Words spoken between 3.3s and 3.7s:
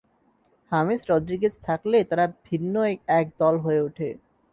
দল